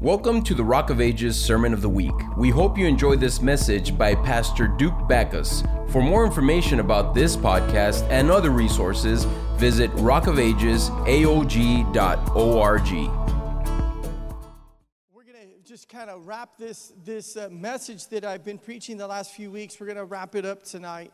[0.00, 2.14] Welcome to the Rock of Ages Sermon of the Week.
[2.36, 5.64] We hope you enjoy this message by Pastor Duke Backus.
[5.88, 9.24] For more information about this podcast and other resources,
[9.56, 12.92] visit rockofagesaog.org.
[15.12, 18.98] We're going to just kind of wrap this, this uh, message that I've been preaching
[18.98, 19.80] the last few weeks.
[19.80, 21.12] We're going to wrap it up tonight.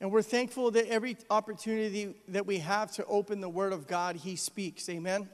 [0.00, 4.16] And we're thankful that every opportunity that we have to open the Word of God,
[4.16, 4.88] He speaks.
[4.88, 5.28] Amen.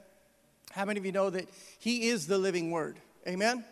[0.73, 1.47] How many of you know that
[1.77, 2.97] He is the living Word?
[3.27, 3.63] Amen?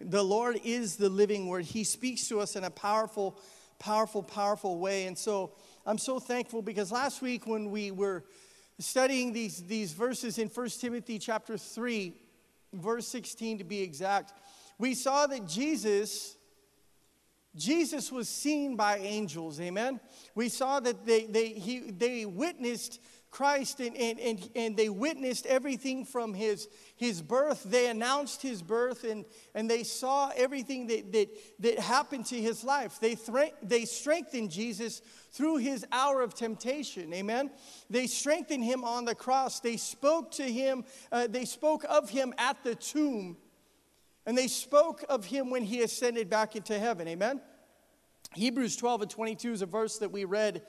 [0.00, 1.66] The Lord is the living Word.
[1.66, 3.38] He speaks to us in a powerful,
[3.78, 5.06] powerful, powerful way.
[5.06, 5.52] And so
[5.84, 8.24] I'm so thankful because last week when we were
[8.78, 12.14] studying these, these verses in 1 Timothy chapter 3,
[12.72, 14.32] verse 16 to be exact,
[14.78, 16.36] we saw that Jesus.
[17.54, 19.98] Jesus was seen by angels, amen?
[20.34, 23.00] We saw that they, they, he, they witnessed
[23.36, 27.64] Christ and, and, and, and they witnessed everything from his, his birth.
[27.64, 31.28] They announced his birth and, and they saw everything that, that,
[31.58, 32.98] that happened to his life.
[32.98, 37.12] They, thre- they strengthened Jesus through his hour of temptation.
[37.12, 37.50] Amen.
[37.90, 39.60] They strengthened him on the cross.
[39.60, 43.36] They spoke to him, uh, they spoke of him at the tomb.
[44.24, 47.06] And they spoke of him when he ascended back into heaven.
[47.06, 47.42] Amen.
[48.32, 50.62] Hebrews 12 and 22 is a verse that we read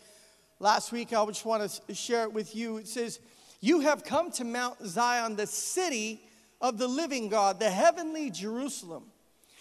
[0.59, 2.77] Last week, I just want to share it with you.
[2.77, 3.19] It says,
[3.61, 6.21] You have come to Mount Zion, the city
[6.59, 9.03] of the living God, the heavenly Jerusalem.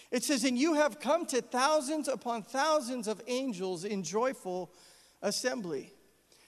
[0.09, 4.71] It says, And you have come to thousands upon thousands of angels in joyful
[5.21, 5.93] assembly.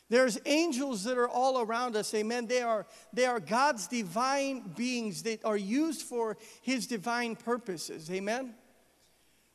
[0.10, 2.48] There's angels that are all around us, amen.
[2.48, 8.56] They are, they are God's divine beings that are used for his divine purposes, amen.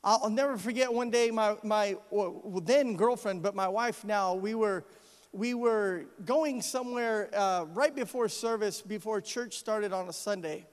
[0.06, 4.55] I'll never forget one day my, my well, then girlfriend, but my wife now, we
[4.55, 4.84] were,
[5.33, 10.66] we were going somewhere uh, right before service, before church started on a Sunday.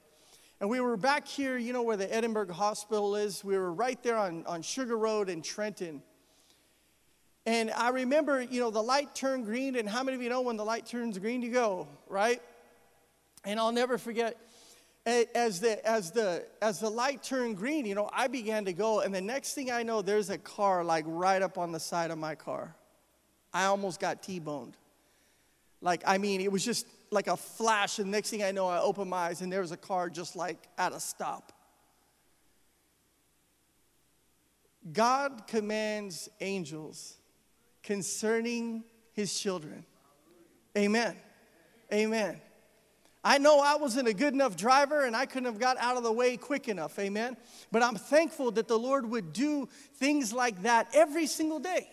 [0.60, 3.42] And we were back here, you know, where the Edinburgh Hospital is.
[3.42, 6.02] We were right there on, on Sugar Road in Trenton.
[7.46, 9.76] And I remember, you know, the light turned green.
[9.76, 12.42] And how many of you know when the light turns green, you go, right?
[13.44, 14.36] And I'll never forget
[15.04, 19.00] as the as the as the light turned green you know i began to go
[19.00, 22.10] and the next thing i know there's a car like right up on the side
[22.10, 22.74] of my car.
[23.54, 24.76] I almost got t-boned.
[25.80, 28.78] Like i mean it was just like a flash and next thing i know i
[28.78, 31.52] open my eyes and there was a car just like at a stop.
[34.92, 37.16] God commands angels
[37.84, 38.82] concerning
[39.12, 39.84] his children.
[40.76, 41.16] Amen.
[41.92, 42.40] Amen
[43.24, 46.02] I know I wasn't a good enough driver and I couldn't have got out of
[46.02, 47.36] the way quick enough, amen?
[47.70, 51.88] But I'm thankful that the Lord would do things like that every single day,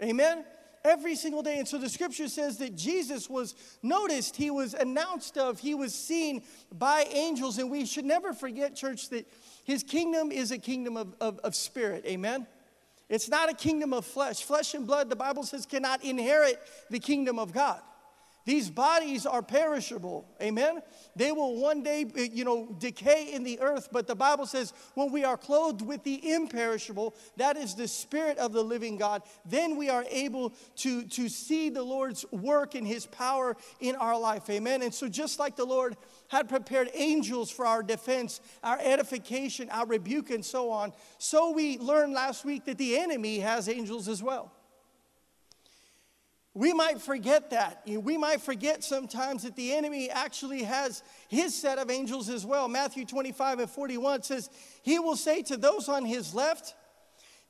[0.00, 0.44] amen?
[0.84, 1.58] Every single day.
[1.58, 5.94] And so the scripture says that Jesus was noticed, he was announced of, he was
[5.94, 7.58] seen by angels.
[7.58, 9.26] And we should never forget, church, that
[9.64, 12.46] his kingdom is a kingdom of, of, of spirit, amen?
[13.08, 14.42] It's not a kingdom of flesh.
[14.42, 17.80] Flesh and blood, the Bible says, cannot inherit the kingdom of God.
[18.44, 20.26] These bodies are perishable.
[20.42, 20.82] Amen.
[21.14, 24.72] They will one day, eh, you know, decay in the earth, but the Bible says
[24.94, 29.22] when we are clothed with the imperishable, that is the spirit of the living God,
[29.44, 34.18] then we are able to, to see the Lord's work and his power in our
[34.18, 34.50] life.
[34.50, 34.82] Amen.
[34.82, 35.96] And so just like the Lord
[36.28, 41.78] had prepared angels for our defense, our edification, our rebuke, and so on, so we
[41.78, 44.52] learned last week that the enemy has angels as well.
[46.54, 47.82] We might forget that.
[47.86, 52.68] We might forget sometimes that the enemy actually has his set of angels as well.
[52.68, 54.50] Matthew 25 and 41 says,
[54.82, 56.74] He will say to those on his left,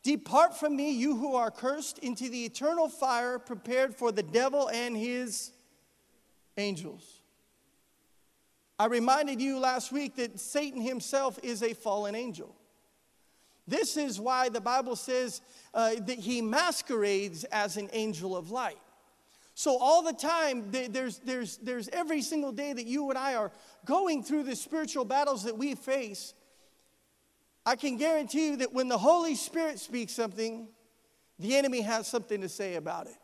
[0.04, 4.68] Depart from me, you who are cursed, into the eternal fire prepared for the devil
[4.68, 5.52] and his
[6.56, 7.20] angels.
[8.78, 12.54] I reminded you last week that Satan himself is a fallen angel.
[13.66, 15.41] This is why the Bible says
[15.72, 18.78] uh, that he masquerades as an angel of light.
[19.54, 23.52] So, all the time, there's, there's, there's every single day that you and I are
[23.84, 26.32] going through the spiritual battles that we face.
[27.65, 30.68] I can guarantee you that when the Holy Spirit speaks something,
[31.38, 33.16] the enemy has something to say about it.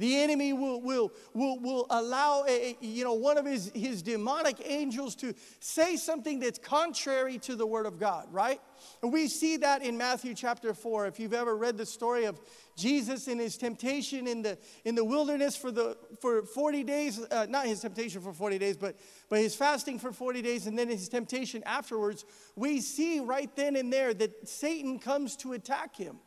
[0.00, 4.56] The enemy will, will, will, will allow a, you know, one of his, his demonic
[4.64, 8.62] angels to say something that's contrary to the word of God, right?
[9.02, 11.06] And we see that in Matthew chapter 4.
[11.06, 12.40] If you've ever read the story of
[12.78, 14.56] Jesus in his temptation in the,
[14.86, 18.78] in the wilderness for, the, for 40 days, uh, not his temptation for 40 days,
[18.78, 18.96] but,
[19.28, 22.24] but his fasting for 40 days and then his temptation afterwards,
[22.56, 26.20] we see right then and there that Satan comes to attack him.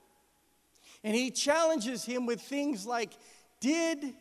[1.04, 3.14] And he challenges him with things like,
[3.64, 4.14] did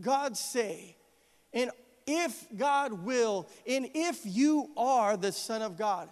[0.00, 0.96] God say?
[1.52, 1.70] And
[2.06, 6.08] if God will, and if you are the Son of God.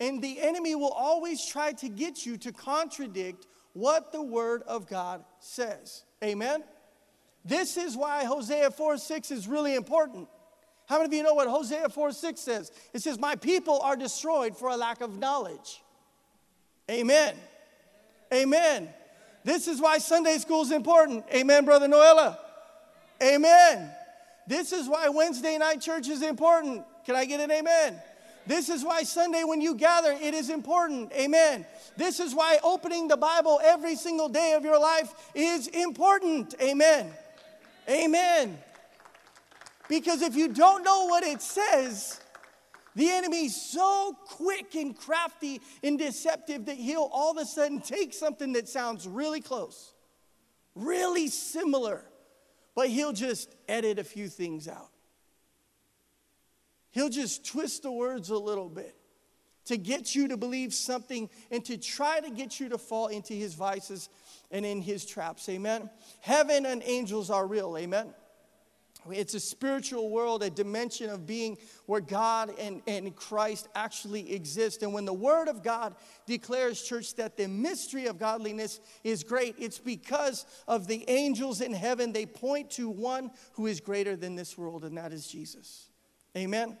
[0.00, 4.88] And the enemy will always try to get you to contradict what the Word of
[4.88, 6.04] God says.
[6.24, 6.64] Amen?
[7.44, 10.28] This is why Hosea 4 6 is really important.
[10.86, 12.72] How many of you know what Hosea 4 6 says?
[12.92, 15.82] It says, My people are destroyed for a lack of knowledge.
[16.90, 17.36] Amen.
[18.32, 18.88] Amen.
[19.44, 21.24] This is why Sunday school is important.
[21.32, 22.36] Amen, Brother Noella.
[23.22, 23.90] Amen.
[24.46, 26.84] This is why Wednesday night church is important.
[27.04, 28.00] Can I get an amen?
[28.46, 31.12] This is why Sunday, when you gather, it is important.
[31.12, 31.64] Amen.
[31.96, 36.54] This is why opening the Bible every single day of your life is important.
[36.60, 37.12] Amen.
[37.88, 38.58] Amen.
[39.88, 42.20] Because if you don't know what it says,
[42.94, 48.12] the enemy's so quick and crafty and deceptive that he'll all of a sudden take
[48.12, 49.94] something that sounds really close,
[50.74, 52.04] really similar,
[52.74, 54.90] but he'll just edit a few things out.
[56.92, 58.96] He'll just twist the words a little bit
[59.66, 63.34] to get you to believe something and to try to get you to fall into
[63.34, 64.08] his vices
[64.50, 65.48] and in his traps.
[65.48, 65.88] Amen.
[66.20, 67.76] Heaven and angels are real.
[67.78, 68.12] Amen.
[69.10, 71.56] It's a spiritual world, a dimension of being
[71.86, 74.82] where God and, and Christ actually exist.
[74.82, 75.94] And when the Word of God
[76.26, 81.72] declares, church, that the mystery of godliness is great, it's because of the angels in
[81.72, 82.12] heaven.
[82.12, 85.88] They point to one who is greater than this world, and that is Jesus.
[86.36, 86.76] Amen.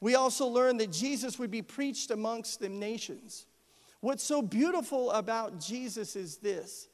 [0.00, 3.46] We also learn that Jesus would be preached amongst the nations.
[4.00, 6.88] What's so beautiful about Jesus is this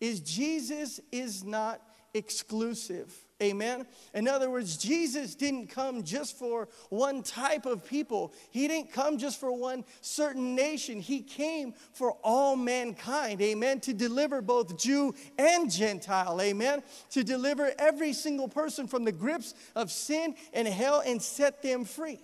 [0.00, 1.80] is Jesus is not
[2.14, 3.12] exclusive.
[3.44, 3.86] Amen.
[4.14, 8.32] In other words, Jesus didn't come just for one type of people.
[8.50, 11.00] He didn't come just for one certain nation.
[11.00, 13.40] He came for all mankind.
[13.42, 13.80] Amen.
[13.80, 16.40] To deliver both Jew and Gentile.
[16.40, 16.82] Amen.
[17.10, 21.84] To deliver every single person from the grips of sin and hell and set them
[21.84, 22.20] free.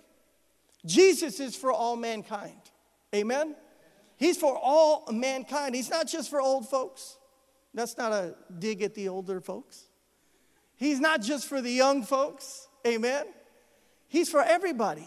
[0.85, 2.59] Jesus is for all mankind.
[3.13, 3.55] Amen.
[4.17, 5.75] He's for all mankind.
[5.75, 7.17] He's not just for old folks.
[7.73, 9.85] That's not a dig at the older folks.
[10.81, 13.27] He's not just for the young folks, amen?
[14.07, 15.05] He's for everybody.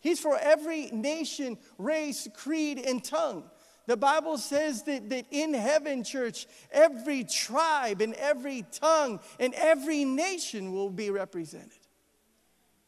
[0.00, 3.48] He's for every nation, race, creed, and tongue.
[3.86, 10.04] The Bible says that, that in heaven, church, every tribe and every tongue and every
[10.04, 11.78] nation will be represented.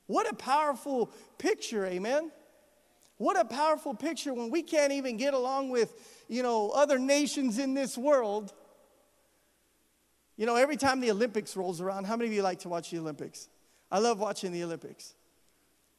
[0.08, 2.32] What a powerful picture, amen?
[3.18, 5.94] What a powerful picture when we can't even get along with,
[6.26, 8.52] you know, other nations in this world.
[10.40, 12.90] You know, every time the Olympics rolls around, how many of you like to watch
[12.90, 13.50] the Olympics?
[13.90, 15.12] I love watching the Olympics.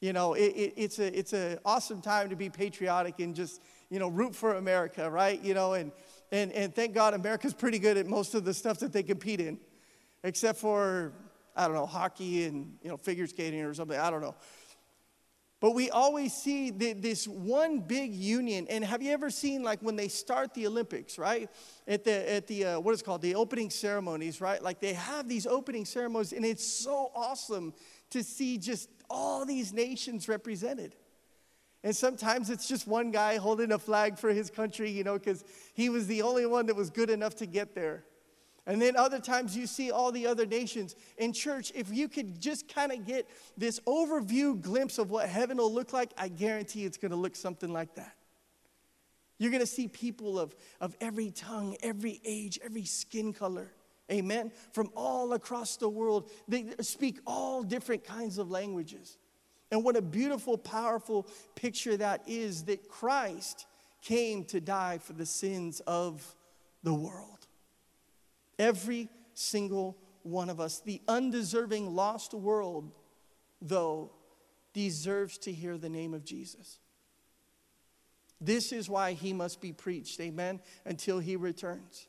[0.00, 3.62] You know, it, it, it's an it's a awesome time to be patriotic and just,
[3.88, 5.40] you know, root for America, right?
[5.40, 5.92] You know, and,
[6.32, 9.38] and, and thank God America's pretty good at most of the stuff that they compete
[9.38, 9.60] in,
[10.24, 11.12] except for,
[11.54, 13.96] I don't know, hockey and, you know, figure skating or something.
[13.96, 14.34] I don't know.
[15.62, 18.66] But we always see the, this one big union.
[18.68, 21.48] And have you ever seen, like, when they start the Olympics, right?
[21.86, 24.60] At the, at the uh, what is called, the opening ceremonies, right?
[24.60, 27.74] Like, they have these opening ceremonies, and it's so awesome
[28.10, 30.96] to see just all these nations represented.
[31.84, 35.44] And sometimes it's just one guy holding a flag for his country, you know, because
[35.74, 38.02] he was the only one that was good enough to get there.
[38.66, 40.94] And then other times you see all the other nations.
[41.18, 45.56] In church, if you could just kind of get this overview glimpse of what heaven
[45.56, 48.14] will look like, I guarantee it's going to look something like that.
[49.38, 53.72] You're going to see people of, of every tongue, every age, every skin color.
[54.10, 54.52] Amen.
[54.72, 56.30] From all across the world.
[56.46, 59.18] They speak all different kinds of languages.
[59.72, 63.66] And what a beautiful, powerful picture that is that Christ
[64.02, 66.36] came to die for the sins of
[66.84, 67.41] the world.
[68.62, 70.78] Every single one of us.
[70.78, 72.92] The undeserving, lost world,
[73.60, 74.12] though,
[74.72, 76.78] deserves to hear the name of Jesus.
[78.40, 82.06] This is why he must be preached, amen, until he returns.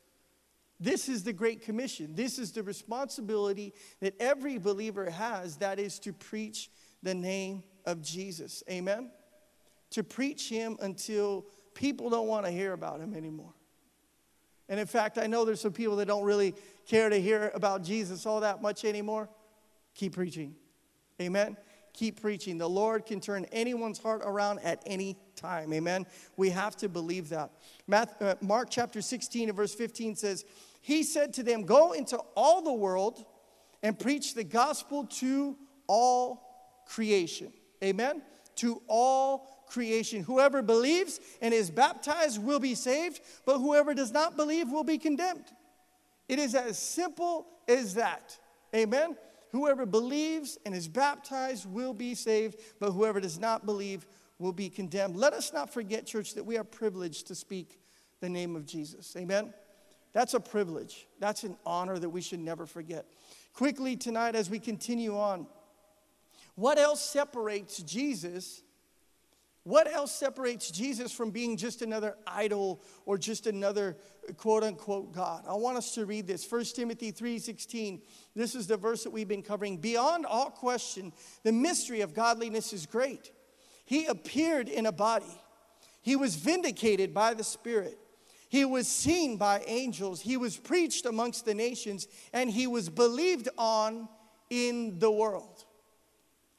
[0.78, 2.14] This is the Great Commission.
[2.14, 6.70] This is the responsibility that every believer has that is to preach
[7.02, 9.10] the name of Jesus, amen?
[9.90, 13.54] To preach him until people don't want to hear about him anymore.
[14.68, 16.54] And in fact, I know there's some people that don't really
[16.86, 19.28] care to hear about Jesus all that much anymore.
[19.94, 20.54] Keep preaching.
[21.20, 21.56] Amen.
[21.92, 22.58] Keep preaching.
[22.58, 25.72] The Lord can turn anyone's heart around at any time.
[25.72, 26.06] Amen.
[26.36, 27.50] We have to believe that.
[27.90, 30.44] Uh, Mark chapter 16 and verse 15 says,
[30.80, 33.24] He said to them, Go into all the world
[33.82, 35.56] and preach the gospel to
[35.86, 37.52] all creation.
[37.82, 38.22] Amen.
[38.56, 40.22] To all creation.
[40.22, 44.98] Whoever believes and is baptized will be saved, but whoever does not believe will be
[44.98, 45.44] condemned.
[46.28, 48.38] It is as simple as that.
[48.74, 49.16] Amen.
[49.52, 54.06] Whoever believes and is baptized will be saved, but whoever does not believe
[54.38, 55.16] will be condemned.
[55.16, 57.80] Let us not forget, church, that we are privileged to speak
[58.20, 59.14] the name of Jesus.
[59.16, 59.54] Amen?
[60.12, 61.06] That's a privilege.
[61.20, 63.06] That's an honor that we should never forget.
[63.52, 65.46] Quickly tonight, as we continue on,
[66.56, 68.62] what else separates Jesus?
[69.64, 73.96] What else separates Jesus from being just another idol or just another
[74.36, 75.44] quote unquote God?
[75.48, 76.44] I want us to read this.
[76.44, 78.02] 1 Timothy 3:16.
[78.34, 79.78] This is the verse that we've been covering.
[79.78, 83.32] Beyond all question, the mystery of godliness is great.
[83.86, 85.40] He appeared in a body.
[86.02, 87.98] He was vindicated by the Spirit.
[88.50, 90.20] He was seen by angels.
[90.20, 94.10] He was preached amongst the nations, and he was believed on
[94.50, 95.64] in the world.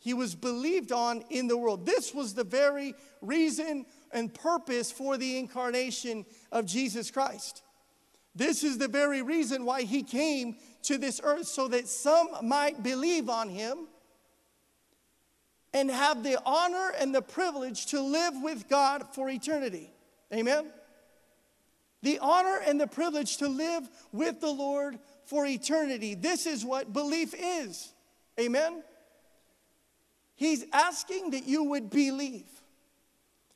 [0.05, 1.85] He was believed on in the world.
[1.85, 7.63] This was the very reason and purpose for the incarnation of Jesus Christ.
[8.35, 12.83] This is the very reason why he came to this earth, so that some might
[12.83, 13.87] believe on him
[15.73, 19.91] and have the honor and the privilege to live with God for eternity.
[20.33, 20.71] Amen
[22.05, 26.13] the honor and the privilege to live with the Lord for eternity.
[26.13, 27.91] This is what belief is.
[28.39, 28.83] Amen?
[30.35, 32.45] He's asking that you would believe.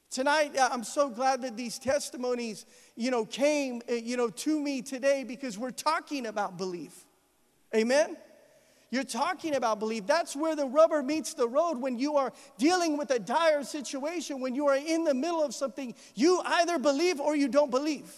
[0.09, 4.59] Tonight, uh, I'm so glad that these testimonies, you know, came, uh, you know, to
[4.59, 7.05] me today because we're talking about belief.
[7.75, 8.17] Amen?
[8.89, 10.07] You're talking about belief.
[10.07, 14.39] That's where the rubber meets the road when you are dealing with a dire situation,
[14.39, 15.93] when you are in the middle of something.
[16.15, 18.11] You either believe or you don't believe.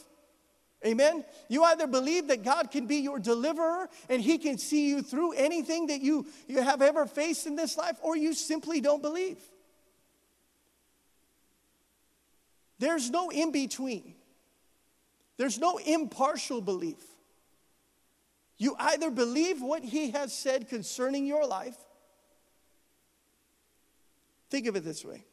[0.85, 1.23] Amen.
[1.47, 5.33] You either believe that God can be your deliverer and he can see you through
[5.33, 9.37] anything that you, you have ever faced in this life, or you simply don't believe.
[12.79, 14.15] There's no in between,
[15.37, 17.03] there's no impartial belief.
[18.57, 21.75] You either believe what he has said concerning your life.
[24.51, 25.25] Think of it this way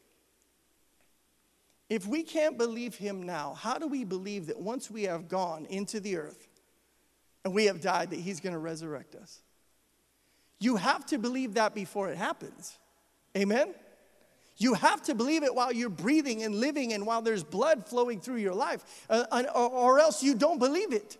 [1.88, 5.66] if we can't believe him now, how do we believe that once we have gone
[5.66, 6.46] into the earth
[7.44, 9.40] and we have died, that he's going to resurrect us?
[10.60, 12.78] You have to believe that before it happens.
[13.36, 13.74] Amen?
[14.58, 18.20] You have to believe it while you're breathing and living and while there's blood flowing
[18.20, 21.16] through your life, uh, or, else you don't believe it.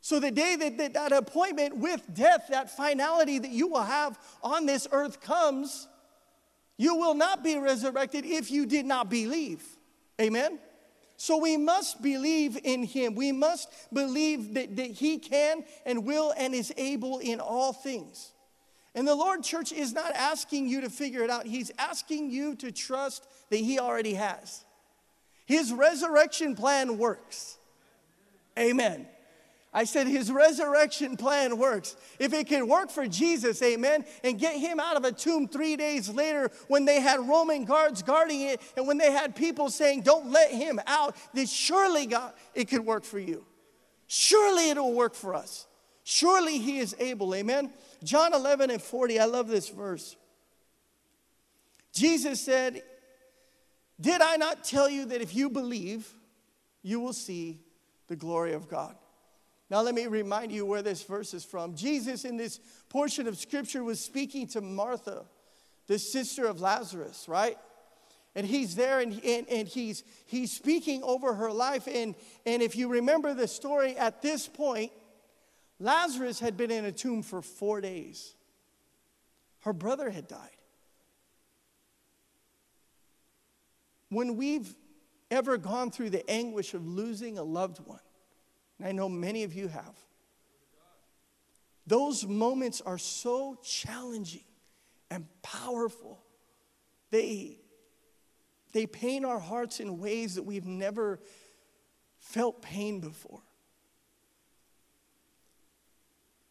[0.00, 4.64] So, the day that that appointment with death, that finality that you will have on
[4.64, 5.88] this earth comes,
[6.76, 9.62] you will not be resurrected if you did not believe.
[10.20, 10.58] Amen?
[11.16, 13.14] So we must believe in him.
[13.14, 18.32] We must believe that, that he can and will and is able in all things.
[18.94, 22.54] And the Lord Church is not asking you to figure it out, He's asking you
[22.56, 24.64] to trust that He already has.
[25.44, 27.58] His resurrection plan works.
[28.58, 29.06] Amen.
[29.76, 31.96] I said his resurrection plan works.
[32.18, 35.76] If it can work for Jesus, amen, and get him out of a tomb three
[35.76, 40.00] days later when they had Roman guards guarding it and when they had people saying,
[40.00, 43.44] don't let him out, then surely, God, it could work for you.
[44.06, 45.66] Surely it'll work for us.
[46.04, 47.70] Surely he is able, amen.
[48.02, 50.16] John 11 and 40, I love this verse.
[51.92, 52.82] Jesus said,
[54.00, 56.10] Did I not tell you that if you believe,
[56.82, 57.60] you will see
[58.06, 58.96] the glory of God?
[59.68, 61.74] Now, let me remind you where this verse is from.
[61.74, 65.24] Jesus, in this portion of scripture, was speaking to Martha,
[65.88, 67.58] the sister of Lazarus, right?
[68.36, 71.88] And he's there and, and, and he's, he's speaking over her life.
[71.88, 74.92] And, and if you remember the story at this point,
[75.80, 78.34] Lazarus had been in a tomb for four days.
[79.60, 80.50] Her brother had died.
[84.10, 84.72] When we've
[85.30, 87.98] ever gone through the anguish of losing a loved one,
[88.78, 89.94] and I know many of you have.
[91.86, 94.44] Those moments are so challenging
[95.10, 96.22] and powerful.
[97.10, 97.60] They,
[98.72, 101.20] they pain our hearts in ways that we've never
[102.18, 103.42] felt pain before.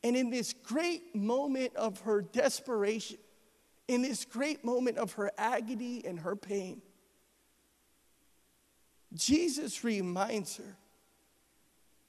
[0.03, 3.17] And in this great moment of her desperation,
[3.87, 6.81] in this great moment of her agony and her pain,
[9.13, 10.77] Jesus reminds her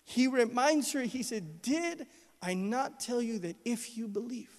[0.07, 2.07] he reminds her, he said, Did
[2.41, 4.51] I not tell you that if you believe,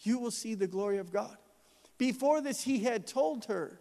[0.00, 1.36] you will see the glory of God?
[1.98, 3.80] Before this, he had told her,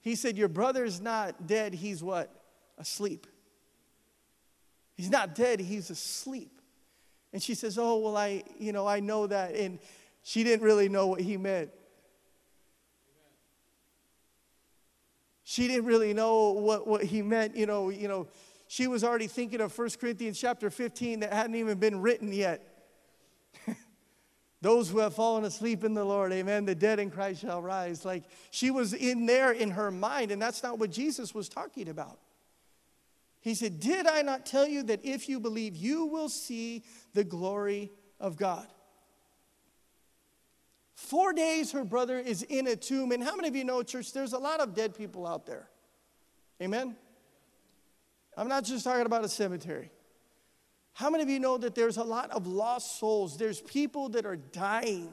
[0.00, 2.34] he said, Your brother is not dead, he's what?
[2.76, 3.28] Asleep.
[4.96, 6.60] He's not dead, he's asleep.
[7.32, 9.54] And she says, Oh, well, I, you know, I know that.
[9.54, 9.78] And
[10.24, 11.70] she didn't really know what he meant.
[15.44, 18.26] She didn't really know what, what he meant, you know, you know,
[18.68, 22.86] she was already thinking of 1 Corinthians chapter 15 that hadn't even been written yet.
[24.60, 28.04] Those who have fallen asleep in the Lord, amen, the dead in Christ shall rise.
[28.04, 31.88] Like she was in there in her mind, and that's not what Jesus was talking
[31.88, 32.18] about.
[33.40, 36.82] He said, Did I not tell you that if you believe, you will see
[37.14, 38.66] the glory of God?
[40.96, 43.12] Four days her brother is in a tomb.
[43.12, 45.68] And how many of you know, church, there's a lot of dead people out there?
[46.60, 46.96] Amen?
[48.36, 49.90] I'm not just talking about a cemetery.
[50.92, 53.36] How many of you know that there's a lot of lost souls?
[53.36, 55.10] There's people that are dying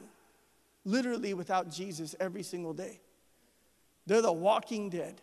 [0.84, 3.00] literally without Jesus every single day.
[4.06, 5.20] They're the walking dead.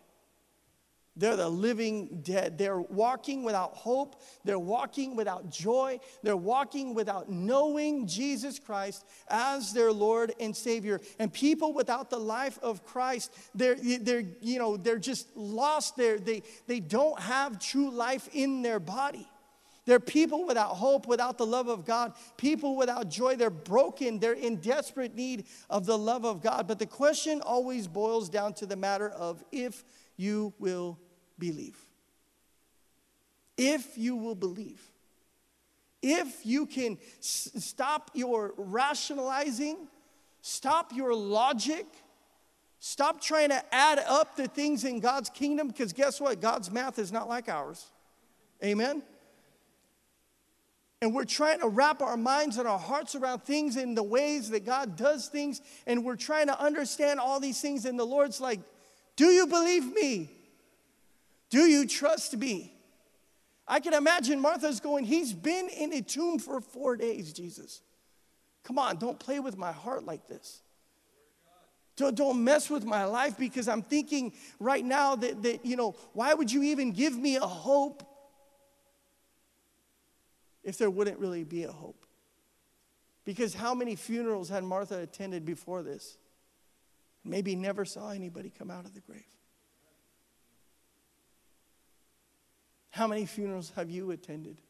[1.18, 2.58] They're the living dead.
[2.58, 4.22] They're walking without hope.
[4.46, 6.00] They're walking without joy.
[6.24, 11.02] They're walking without knowing Jesus Christ as their Lord and Savior.
[11.20, 16.18] And people without the life of Christ, they're, they're, you know, they're just lost there.
[16.18, 19.28] They, they don't have true life in their body.
[19.86, 23.36] They're people without hope, without the love of God, people without joy.
[23.36, 24.20] They're broken.
[24.20, 26.68] They're in desperate need of the love of God.
[26.68, 29.84] But the question always boils down to the matter of if
[30.18, 31.00] you will
[31.38, 31.78] believe.
[33.58, 34.82] If you will believe.
[36.02, 39.88] If you can s- stop your rationalizing,
[40.42, 41.86] stop your logic,
[42.80, 46.42] stop trying to add up the things in God's kingdom, because guess what?
[46.42, 47.86] God's math is not like ours.
[48.64, 49.04] Amen?
[51.04, 54.50] And we're trying to wrap our minds and our hearts around things in the ways
[54.52, 58.42] that God does things, and we're trying to understand all these things, and the Lord's
[58.42, 58.60] like,
[59.16, 60.32] Do you believe me?
[61.50, 62.74] Do you trust me?
[63.68, 67.82] I can imagine Martha's going, He's been in a tomb for four days, Jesus.
[68.64, 70.62] Come on, don't play with my heart like this.
[71.96, 75.96] Don't, don't mess with my life because I'm thinking right now that, that, you know,
[76.14, 78.04] why would you even give me a hope
[80.64, 82.06] if there wouldn't really be a hope?
[83.26, 86.18] Because how many funerals had Martha attended before this?
[87.24, 89.24] Maybe never saw anybody come out of the grave.
[92.90, 94.62] How many funerals have you attended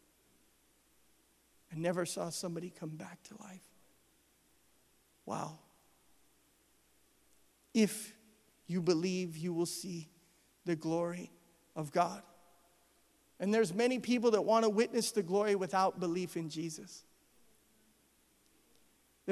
[1.72, 3.64] and never saw somebody come back to life?
[5.26, 5.60] Wow.
[7.74, 8.14] If
[8.68, 10.10] you believe, you will see
[10.66, 11.32] the glory
[11.76, 12.22] of God.
[13.40, 17.04] And there's many people that want to witness the glory without belief in Jesus.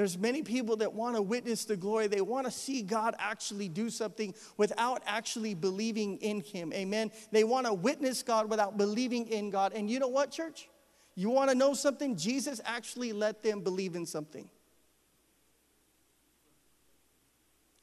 [0.00, 2.06] There's many people that want to witness the glory.
[2.06, 6.72] They want to see God actually do something without actually believing in Him.
[6.72, 7.12] Amen.
[7.32, 9.74] They want to witness God without believing in God.
[9.74, 10.70] And you know what, church?
[11.16, 12.16] You want to know something?
[12.16, 14.48] Jesus actually let them believe in something.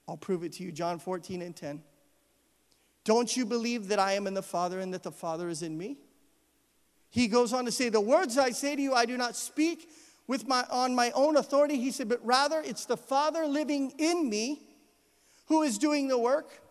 [0.08, 0.72] I'll prove it to you.
[0.72, 1.84] John 14 and 10.
[3.04, 5.78] Don't you believe that I am in the Father and that the Father is in
[5.78, 6.00] me?
[7.12, 9.88] He goes on to say, The words I say to you, I do not speak
[10.28, 11.78] with my, on my own authority.
[11.78, 14.62] He said, but rather it's the Father living in me
[15.48, 16.62] who is doing the work.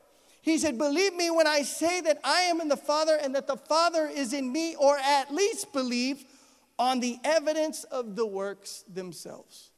[0.43, 3.49] He said, Believe me when I say that I am in the Father and that
[3.49, 6.25] the Father is in me, or at least believe
[6.79, 9.71] on the evidence of the works themselves.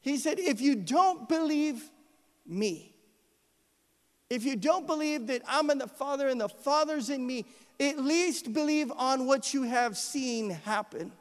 [0.00, 1.90] He said, If you don't believe
[2.46, 2.93] me,
[4.30, 7.44] if you don't believe that I'm in the Father and the Father's in me,
[7.80, 11.12] at least believe on what you have seen happen.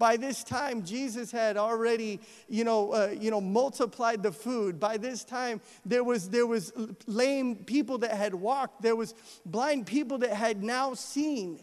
[0.00, 4.80] By this time, Jesus had already, you know, uh, you know, multiplied the food.
[4.80, 6.72] By this time, there was there was
[7.06, 8.80] lame people that had walked.
[8.80, 11.62] There was blind people that had now seen.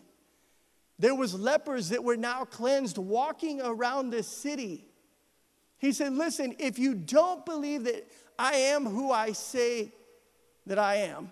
[0.99, 4.85] There was lepers that were now cleansed, walking around the city.
[5.79, 8.07] He said, "Listen, if you don't believe that
[8.37, 9.91] I am who I say
[10.65, 11.31] that I am,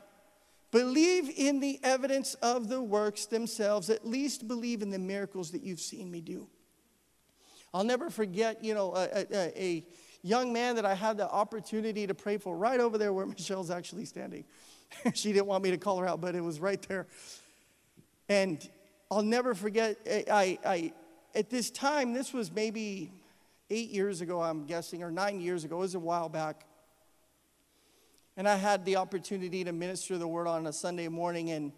[0.76, 5.63] Believe in the evidence of the works themselves, at least believe in the miracles that
[5.63, 6.50] you've seen me do.
[7.74, 9.86] I'll never forget, you know, a, a, a
[10.22, 13.72] young man that I had the opportunity to pray for right over there where Michelle's
[13.72, 14.44] actually standing.
[15.13, 17.08] she didn't want me to call her out, but it was right there.
[18.28, 18.60] And
[19.10, 20.94] I'll never forget, eh, I, I,
[21.34, 23.13] at this time, this was maybe
[23.70, 26.65] eight years ago, I'm guessing, or nine years ago, it was a while back.
[28.38, 31.52] And I had the opportunity to minister the word on a Sunday morning.
[31.52, 31.71] And,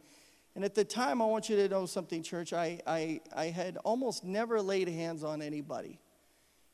[0.56, 2.52] and at the time, I want you to know something, church.
[2.52, 6.00] I, I, I had almost never laid hands on anybody.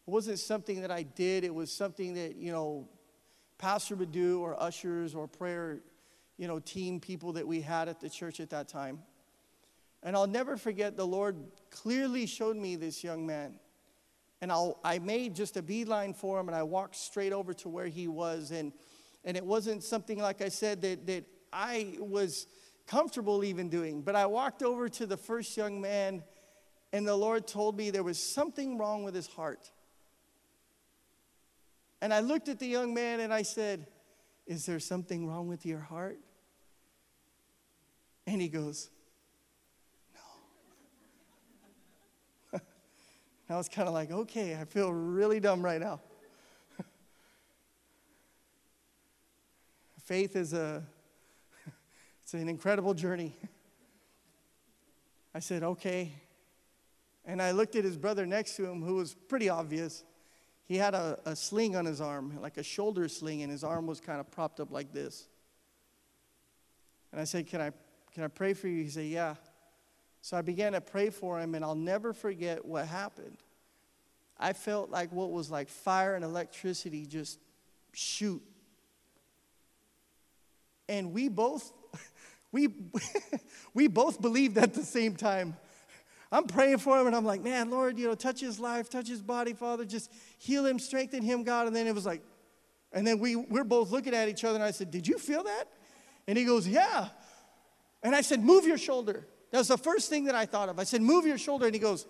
[0.07, 2.87] It wasn't something that I did, it was something that, you know,
[3.57, 5.79] pastor would do or ushers or prayer,
[6.37, 8.99] you know, team people that we had at the church at that time.
[10.01, 11.37] And I'll never forget the Lord
[11.69, 13.59] clearly showed me this young man.
[14.41, 17.69] And I'll, I made just a beeline for him and I walked straight over to
[17.69, 18.51] where he was.
[18.51, 18.73] And
[19.25, 22.47] and it wasn't something, like I said, that, that I was
[22.87, 24.01] comfortable even doing.
[24.01, 26.23] But I walked over to the first young man,
[26.91, 29.71] and the Lord told me there was something wrong with his heart.
[32.01, 33.87] And I looked at the young man and I said,
[34.45, 36.19] Is there something wrong with your heart?
[38.27, 38.89] And he goes,
[42.53, 42.59] No.
[43.49, 46.01] I was kind of like, Okay, I feel really dumb right now.
[50.03, 50.83] Faith is a
[52.21, 53.33] it's an incredible journey.
[55.33, 56.11] I said, "Okay."
[57.25, 60.03] And I looked at his brother next to him who was pretty obvious.
[60.65, 63.87] He had a, a sling on his arm, like a shoulder sling, and his arm
[63.87, 65.27] was kind of propped up like this.
[67.13, 67.71] And I said, Can I,
[68.13, 68.83] can I pray for you?
[68.83, 69.35] He said, Yeah.
[70.21, 73.37] So I began to pray for him, and I'll never forget what happened.
[74.37, 77.39] I felt like what was like fire and electricity just
[77.93, 78.41] shoot.
[80.87, 81.71] And we both,
[82.51, 82.69] we,
[83.73, 85.55] we both believed at the same time.
[86.31, 89.07] I'm praying for him and I'm like, man, Lord, you know, touch his life, touch
[89.07, 91.67] his body, Father, just heal him, strengthen him, God.
[91.67, 92.23] And then it was like,
[92.91, 95.43] and then we, we're both looking at each other and I said, Did you feel
[95.43, 95.65] that?
[96.27, 97.09] And he goes, Yeah.
[98.01, 99.27] And I said, Move your shoulder.
[99.51, 100.79] That was the first thing that I thought of.
[100.79, 101.65] I said, Move your shoulder.
[101.65, 102.07] And he goes,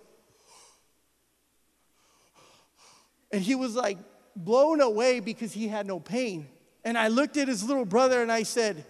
[3.34, 3.98] and he was like
[4.36, 6.48] blown away because he had no pain.
[6.84, 8.84] And I looked at his little brother and I said,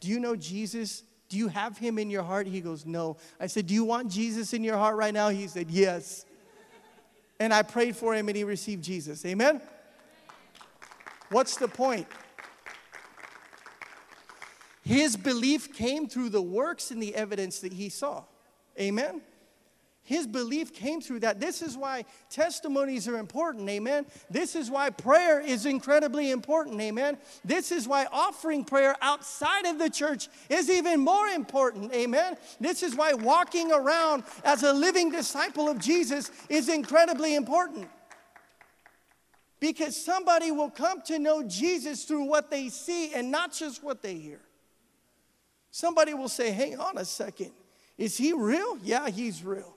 [0.00, 1.02] Do you know Jesus?
[1.28, 2.46] Do you have him in your heart?
[2.46, 3.16] He goes, No.
[3.38, 5.28] I said, Do you want Jesus in your heart right now?
[5.28, 6.24] He said, Yes.
[7.40, 9.24] And I prayed for him and he received Jesus.
[9.24, 9.60] Amen?
[11.30, 12.06] What's the point?
[14.82, 18.24] His belief came through the works and the evidence that he saw.
[18.80, 19.20] Amen?
[20.08, 21.38] His belief came through that.
[21.38, 24.06] This is why testimonies are important, amen.
[24.30, 27.18] This is why prayer is incredibly important, amen.
[27.44, 32.38] This is why offering prayer outside of the church is even more important, amen.
[32.58, 37.86] This is why walking around as a living disciple of Jesus is incredibly important.
[39.60, 44.00] Because somebody will come to know Jesus through what they see and not just what
[44.00, 44.40] they hear.
[45.70, 47.50] Somebody will say, Hang on a second,
[47.98, 48.78] is he real?
[48.82, 49.74] Yeah, he's real.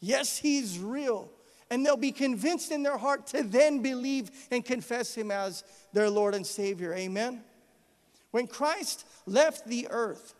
[0.00, 1.30] Yes, He's real.
[1.70, 6.10] And they'll be convinced in their heart to then believe and confess Him as their
[6.10, 6.94] Lord and Savior.
[6.94, 7.42] Amen.
[8.30, 10.34] When Christ left the earth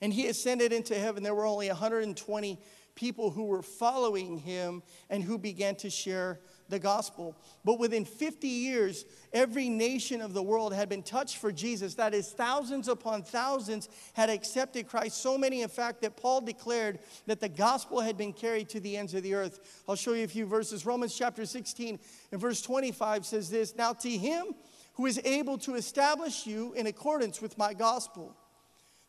[0.00, 2.58] and He ascended into heaven, there were only 120
[2.94, 7.36] people who were following Him and who began to share the gospel.
[7.64, 11.94] But within 50 years, every nation of the world had been touched for Jesus.
[11.94, 15.20] That is, thousands upon thousands had accepted Christ.
[15.20, 18.96] So many, in fact, that Paul declared that the gospel had been carried to the
[18.96, 19.82] ends of the earth.
[19.88, 20.84] I'll show you a few verses.
[20.84, 21.98] Romans chapter 16
[22.32, 24.54] and verse 25 says this Now to him
[24.94, 28.36] who is able to establish you in accordance with my gospel,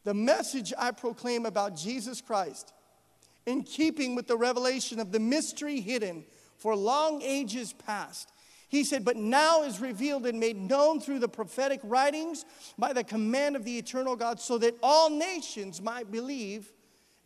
[0.03, 2.73] the message I proclaim about Jesus Christ,
[3.45, 6.25] in keeping with the revelation of the mystery hidden
[6.59, 8.31] for long ages past.
[8.69, 12.45] He said, but now is revealed and made known through the prophetic writings
[12.77, 16.71] by the command of the eternal God, so that all nations might believe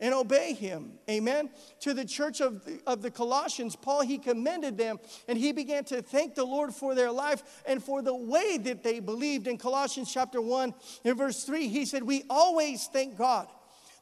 [0.00, 0.92] and obey him.
[1.08, 1.50] Amen.
[1.80, 5.84] To the church of the, of the Colossians, Paul, he commended them and he began
[5.84, 9.46] to thank the Lord for their life and for the way that they believed.
[9.46, 13.48] In Colossians chapter 1, in verse 3, he said, We always thank God,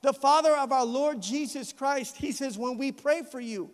[0.01, 2.17] the Father of our Lord Jesus Christ.
[2.17, 3.71] He says, When we pray for you,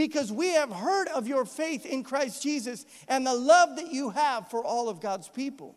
[0.00, 4.08] because we have heard of your faith in Christ Jesus and the love that you
[4.08, 5.76] have for all of God's people.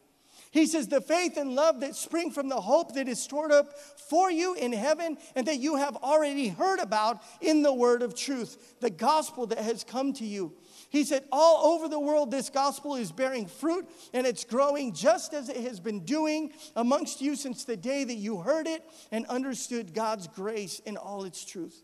[0.49, 3.77] He says, the faith and love that spring from the hope that is stored up
[3.77, 8.15] for you in heaven and that you have already heard about in the word of
[8.15, 10.53] truth, the gospel that has come to you.
[10.89, 15.33] He said, all over the world, this gospel is bearing fruit and it's growing just
[15.33, 19.25] as it has been doing amongst you since the day that you heard it and
[19.25, 21.83] understood God's grace in all its truth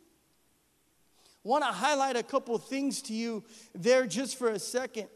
[1.49, 5.07] want to highlight a couple things to you there just for a second.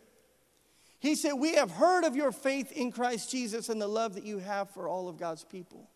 [1.00, 4.26] He said, We have heard of your faith in Christ Jesus and the love that
[4.26, 5.90] you have for all of God's people.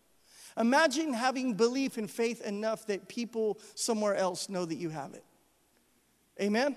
[0.56, 5.24] Imagine having belief and faith enough that people somewhere else know that you have it.
[6.40, 6.76] Amen?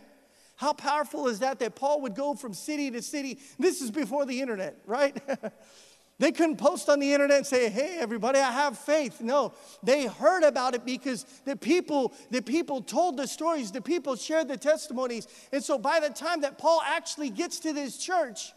[0.56, 1.60] How powerful is that?
[1.60, 3.39] That Paul would go from city to city.
[3.60, 5.15] This is before the internet, right?
[6.21, 9.21] They couldn't post on the internet and say, hey, everybody, I have faith.
[9.21, 14.15] No, they heard about it because the people, the people told the stories, the people
[14.15, 15.27] shared the testimonies.
[15.51, 18.53] And so by the time that Paul actually gets to this church,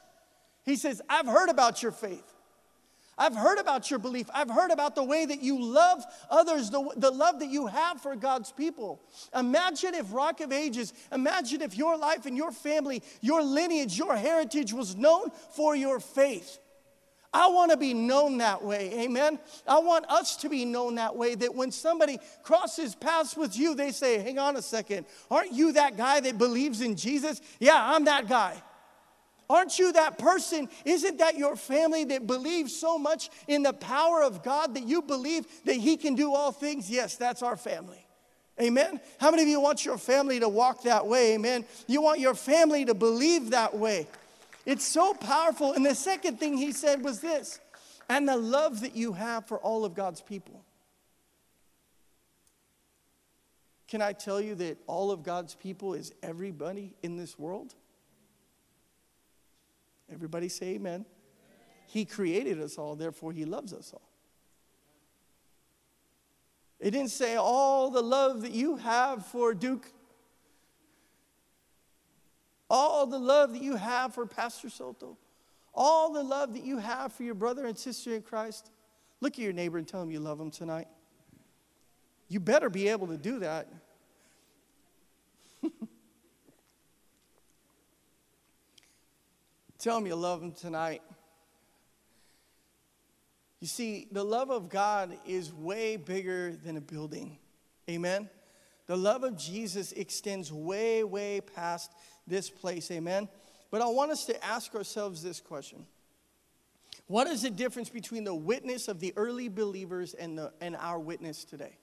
[0.66, 2.34] he says, I've heard about your faith.
[3.16, 4.28] I've heard about your belief.
[4.34, 7.98] I've heard about the way that you love others, the, the love that you have
[7.98, 9.00] for God's people.
[9.34, 14.16] Imagine if Rock of Ages, imagine if your life and your family, your lineage, your
[14.16, 16.58] heritage was known for your faith.
[17.34, 19.00] I want to be known that way.
[19.00, 19.40] Amen.
[19.66, 23.74] I want us to be known that way that when somebody crosses paths with you,
[23.74, 25.04] they say, Hang on a second.
[25.30, 27.40] Aren't you that guy that believes in Jesus?
[27.58, 28.62] Yeah, I'm that guy.
[29.50, 30.68] Aren't you that person?
[30.84, 35.02] Isn't that your family that believes so much in the power of God that you
[35.02, 36.88] believe that He can do all things?
[36.88, 38.06] Yes, that's our family.
[38.62, 39.00] Amen.
[39.18, 41.34] How many of you want your family to walk that way?
[41.34, 41.64] Amen.
[41.88, 44.06] You want your family to believe that way.
[44.66, 45.72] It's so powerful.
[45.72, 47.60] And the second thing he said was this
[48.08, 50.64] and the love that you have for all of God's people.
[53.88, 57.74] Can I tell you that all of God's people is everybody in this world?
[60.12, 61.04] Everybody say amen.
[61.86, 64.08] He created us all, therefore, He loves us all.
[66.80, 69.90] It didn't say all the love that you have for Duke,
[72.70, 75.16] all the love that you have for Pastor Soto,
[75.74, 78.70] all the love that you have for your brother and sister in Christ.
[79.20, 80.88] Look at your neighbor and tell him you love him tonight.
[82.28, 83.68] You better be able to do that.
[89.78, 91.02] Tell him you love him tonight.
[93.60, 97.36] You see, the love of God is way bigger than a building.
[97.88, 98.30] Amen?
[98.86, 101.92] The love of Jesus extends way, way past
[102.26, 102.90] this place.
[102.90, 103.28] Amen?
[103.70, 105.84] But I want us to ask ourselves this question
[107.06, 110.98] What is the difference between the witness of the early believers and, the, and our
[110.98, 111.78] witness today?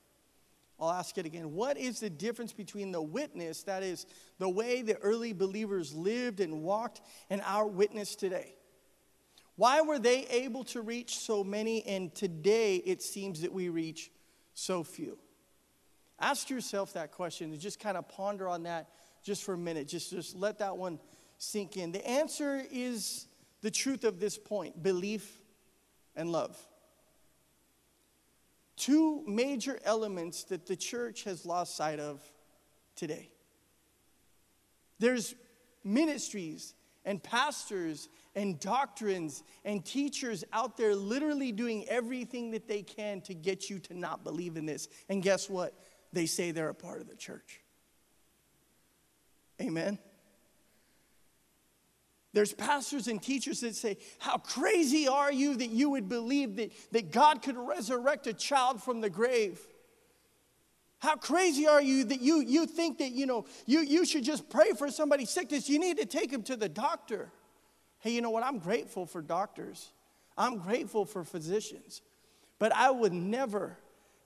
[0.79, 1.53] I'll ask it again.
[1.53, 4.07] What is the difference between the witness, that is,
[4.39, 8.55] the way the early believers lived and walked, and our witness today?
[9.57, 14.09] Why were they able to reach so many, and today it seems that we reach
[14.55, 15.19] so few?
[16.19, 18.89] Ask yourself that question and just kind of ponder on that
[19.23, 19.87] just for a minute.
[19.87, 20.99] Just, just let that one
[21.37, 21.91] sink in.
[21.91, 23.27] The answer is
[23.61, 25.41] the truth of this point belief
[26.15, 26.57] and love
[28.81, 32.19] two major elements that the church has lost sight of
[32.95, 33.29] today.
[34.97, 35.35] There's
[35.83, 36.73] ministries
[37.05, 43.35] and pastors and doctrines and teachers out there literally doing everything that they can to
[43.35, 44.87] get you to not believe in this.
[45.09, 45.75] And guess what?
[46.11, 47.60] They say they're a part of the church.
[49.61, 49.99] Amen.
[52.33, 56.71] There's pastors and teachers that say, How crazy are you that you would believe that,
[56.91, 59.59] that God could resurrect a child from the grave?
[60.99, 64.49] How crazy are you that you, you think that you know you, you should just
[64.49, 65.67] pray for somebody's sickness?
[65.67, 67.31] You need to take him to the doctor.
[67.99, 68.43] Hey, you know what?
[68.43, 69.91] I'm grateful for doctors.
[70.37, 72.01] I'm grateful for physicians.
[72.59, 73.77] But I would never,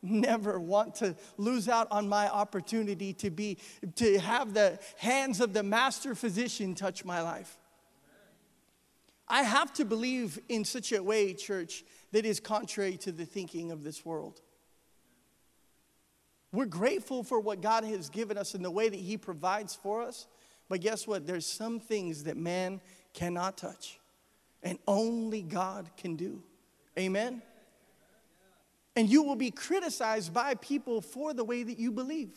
[0.05, 3.57] never want to lose out on my opportunity to be
[3.95, 7.57] to have the hands of the master physician touch my life.
[9.27, 13.71] I have to believe in such a way, church, that is contrary to the thinking
[13.71, 14.41] of this world.
[16.51, 20.03] We're grateful for what God has given us and the way that He provides for
[20.03, 20.27] us.
[20.69, 21.27] But guess what?
[21.27, 22.81] There's some things that man
[23.13, 23.99] cannot touch
[24.63, 26.41] and only God can do.
[26.97, 27.41] Amen?
[28.95, 32.31] And you will be criticized by people for the way that you believe.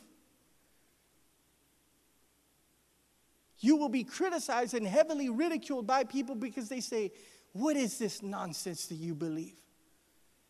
[3.61, 7.13] You will be criticized and heavily ridiculed by people because they say,
[7.53, 9.57] What is this nonsense that you believe?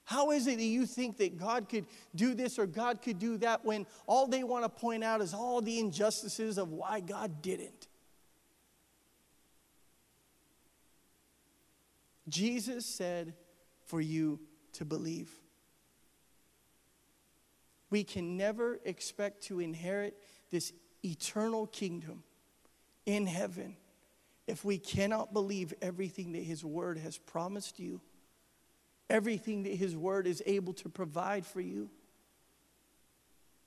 [0.05, 3.37] How is it that you think that God could do this or God could do
[3.39, 7.43] that when all they want to point out is all the injustices of why God
[7.43, 7.89] didn't?
[12.29, 13.35] Jesus said
[13.85, 14.41] for you
[14.75, 15.31] to believe.
[17.91, 20.17] We can never expect to inherit
[20.51, 20.73] this
[21.05, 22.23] eternal kingdom
[23.07, 23.77] in heaven
[24.47, 28.01] if we cannot believe everything that His Word has promised you,
[29.09, 31.91] everything that His Word is able to provide for you.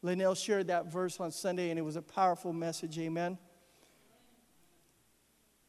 [0.01, 2.97] Linnell shared that verse on Sunday, and it was a powerful message.
[2.97, 3.37] Amen.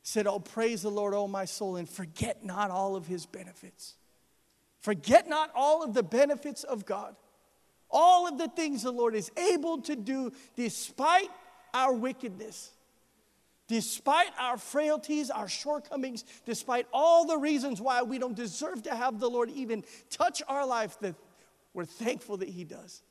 [0.02, 3.94] Said, Oh, praise the Lord, oh my soul, and forget not all of his benefits.
[4.80, 7.14] Forget not all of the benefits of God.
[7.92, 11.30] All of the things the Lord is able to do despite
[11.74, 12.72] our wickedness.
[13.68, 19.18] Despite our frailties, our shortcomings, despite all the reasons why we don't deserve to have
[19.18, 21.14] the Lord even touch our life, that
[21.72, 23.02] we're thankful that He does.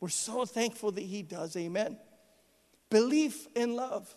[0.00, 1.56] We're so thankful that He does.
[1.56, 1.98] Amen.
[2.90, 4.14] Belief in love.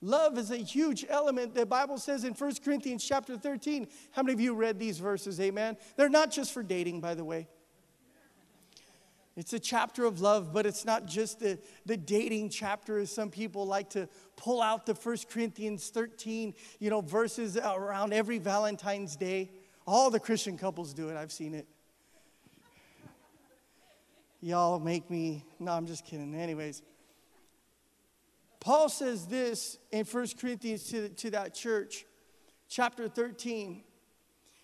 [0.00, 1.54] Love is a huge element.
[1.54, 3.88] The Bible says in 1 Corinthians chapter 13.
[4.12, 5.40] How many of you read these verses?
[5.40, 5.76] Amen.
[5.96, 7.48] They're not just for dating, by the way.
[9.40, 13.30] It's a chapter of love, but it's not just the, the dating chapter, as some
[13.30, 19.16] people like to pull out the 1 Corinthians 13, you know, verses around every Valentine's
[19.16, 19.50] Day.
[19.86, 21.66] All the Christian couples do it, I've seen it.
[24.42, 26.34] Y'all make me, no, I'm just kidding.
[26.34, 26.82] Anyways,
[28.60, 32.04] Paul says this in 1 Corinthians to, to that church,
[32.68, 33.84] chapter 13.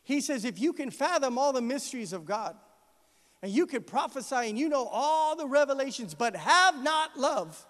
[0.04, 2.56] He says, If you can fathom all the mysteries of God,
[3.42, 7.64] and you can prophesy and you know all the revelations, but have not love,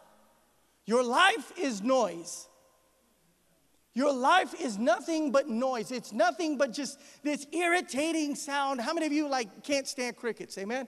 [0.86, 2.48] your life is noise.
[3.96, 5.90] Your life is nothing but noise.
[5.90, 8.78] It's nothing but just this irritating sound.
[8.78, 10.58] How many of you like can't stand crickets?
[10.58, 10.86] Amen.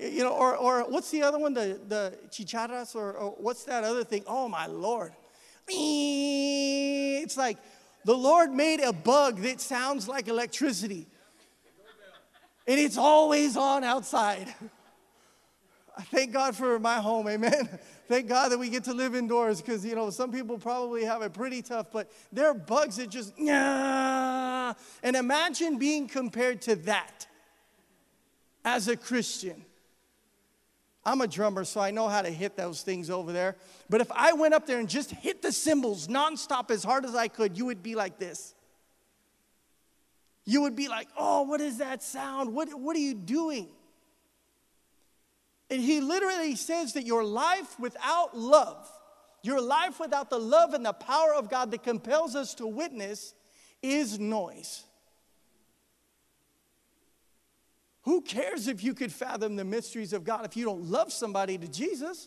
[0.00, 1.52] You know, or, or what's the other one?
[1.52, 4.24] The the chicharras, or, or what's that other thing?
[4.26, 5.12] Oh my lord!
[5.68, 7.58] It's like
[8.06, 11.08] the Lord made a bug that sounds like electricity,
[12.68, 14.54] and it's always on outside.
[15.96, 17.68] I thank God for my home, amen.
[18.08, 21.20] Thank God that we get to live indoors because, you know, some people probably have
[21.20, 24.72] it pretty tough, but there are bugs that just, yeah.
[25.02, 27.26] And imagine being compared to that
[28.64, 29.62] as a Christian.
[31.04, 33.56] I'm a drummer, so I know how to hit those things over there.
[33.90, 37.14] But if I went up there and just hit the cymbals nonstop as hard as
[37.14, 38.54] I could, you would be like this.
[40.48, 42.54] You would be like, oh, what is that sound?
[42.54, 43.68] What, what are you doing?
[45.68, 48.90] And he literally says that your life without love,
[49.42, 53.34] your life without the love and the power of God that compels us to witness,
[53.82, 54.84] is noise.
[58.04, 61.58] Who cares if you could fathom the mysteries of God if you don't love somebody
[61.58, 62.26] to Jesus?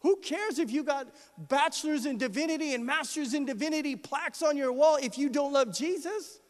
[0.00, 4.72] Who cares if you got bachelor's in divinity and master's in divinity plaques on your
[4.72, 6.40] wall if you don't love Jesus?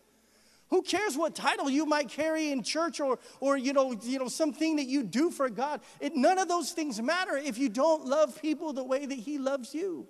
[0.71, 4.29] Who cares what title you might carry in church or, or you, know, you know,
[4.29, 5.81] something that you do for God?
[6.01, 9.39] It, none of those things matter if you don't love people the way that He
[9.39, 10.07] loves you.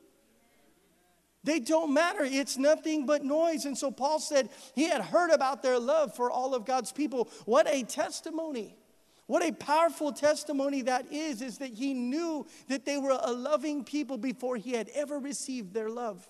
[1.45, 2.25] They don't matter.
[2.25, 3.65] It's nothing but noise.
[3.65, 7.31] And so Paul said he had heard about their love for all of God's people.
[7.45, 8.77] What a testimony.
[9.27, 13.85] What a powerful testimony that is, is that he knew that they were a loving
[13.85, 16.29] people before he had ever received their love.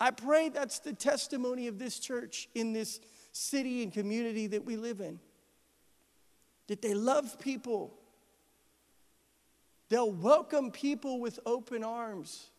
[0.00, 3.00] I pray that's the testimony of this church in this
[3.32, 5.18] city and community that we live in.
[6.68, 7.94] That they love people,
[9.88, 12.50] they'll welcome people with open arms.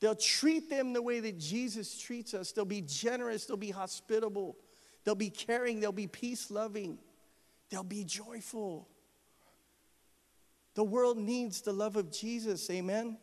[0.00, 2.52] They'll treat them the way that Jesus treats us.
[2.52, 4.56] They'll be generous, they'll be hospitable,
[5.04, 6.98] they'll be caring, they'll be peace loving,
[7.68, 8.88] they'll be joyful.
[10.74, 13.18] The world needs the love of Jesus, amen?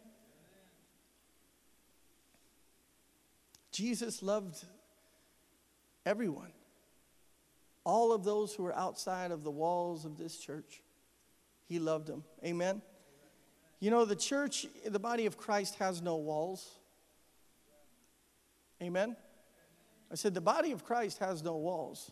[3.78, 4.66] Jesus loved
[6.04, 6.52] everyone,
[7.84, 10.82] all of those who were outside of the walls of this church.
[11.68, 12.24] He loved them.
[12.44, 12.82] Amen.
[13.80, 16.68] You know, the church, the body of Christ has no walls.
[18.82, 19.16] Amen.
[20.12, 22.12] I said, the body of Christ has no walls.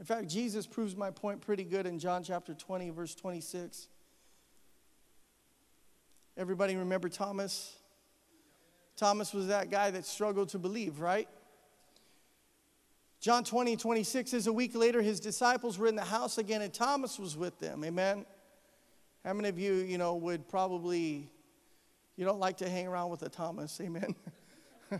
[0.00, 3.86] In fact, Jesus proves my point pretty good in John chapter 20, verse 26.
[6.36, 7.76] Everybody remember Thomas?
[9.00, 11.26] Thomas was that guy that struggled to believe, right?
[13.18, 16.70] John 20, 26 is a week later, his disciples were in the house again, and
[16.70, 17.82] Thomas was with them.
[17.82, 18.26] Amen.
[19.24, 21.30] How many of you, you know, would probably,
[22.16, 23.80] you don't like to hang around with a Thomas?
[23.80, 24.14] Amen.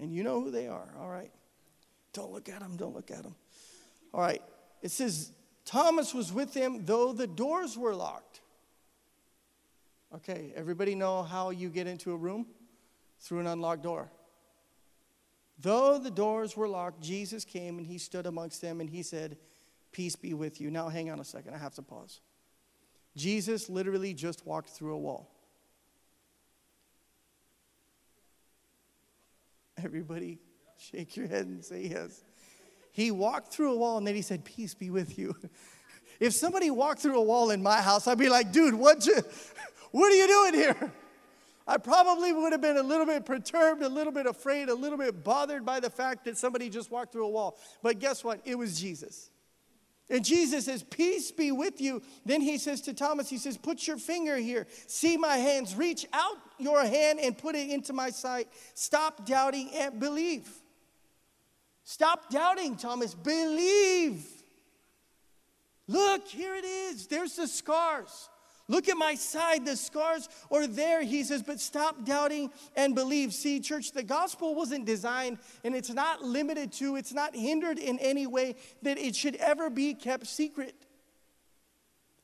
[0.00, 1.32] and you know who they are, all right?
[2.12, 3.34] Don't look at them, don't look at them.
[4.14, 4.42] All right.
[4.82, 5.32] It says,
[5.64, 8.40] Thomas was with them, though the doors were locked.
[10.14, 12.46] Okay, everybody know how you get into a room?
[13.20, 14.10] Through an unlocked door.
[15.60, 19.36] Though the doors were locked, Jesus came and he stood amongst them and he said,
[19.92, 20.70] Peace be with you.
[20.70, 22.20] Now, hang on a second, I have to pause.
[23.16, 25.30] Jesus literally just walked through a wall.
[29.82, 30.38] Everybody,
[30.78, 32.22] shake your head and say yes.
[32.92, 35.36] He walked through a wall and then he said, Peace be with you.
[36.18, 39.16] If somebody walked through a wall in my house, I'd be like, Dude, what you,
[39.90, 40.92] what are you doing here?
[41.66, 44.98] I probably would have been a little bit perturbed, a little bit afraid, a little
[44.98, 47.58] bit bothered by the fact that somebody just walked through a wall.
[47.82, 48.40] But guess what?
[48.44, 49.30] It was Jesus.
[50.10, 52.02] And Jesus says, Peace be with you.
[52.26, 54.66] Then he says to Thomas, He says, Put your finger here.
[54.88, 55.76] See my hands.
[55.76, 58.48] Reach out your hand and put it into my sight.
[58.74, 60.50] Stop doubting and believe.
[61.84, 63.14] Stop doubting, Thomas.
[63.14, 64.26] Believe.
[65.86, 67.06] Look, here it is.
[67.06, 68.28] There's the scars.
[68.70, 71.02] Look at my side, the scars are there.
[71.02, 73.34] He says, but stop doubting and believe.
[73.34, 77.98] See, church, the gospel wasn't designed and it's not limited to, it's not hindered in
[77.98, 80.76] any way that it should ever be kept secret.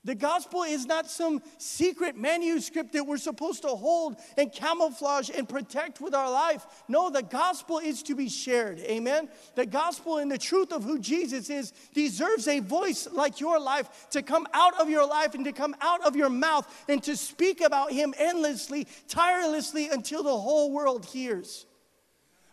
[0.07, 5.48] The gospel is not some secret manuscript that we're supposed to hold and camouflage and
[5.48, 6.64] protect with our life.
[6.86, 8.78] No, the gospel is to be shared.
[8.78, 9.28] Amen.
[9.57, 14.09] The gospel and the truth of who Jesus is deserves a voice like your life
[14.11, 17.16] to come out of your life and to come out of your mouth and to
[17.16, 21.66] speak about him endlessly, tirelessly until the whole world hears